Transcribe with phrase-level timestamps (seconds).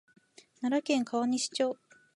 [0.61, 1.77] 奈良県川西町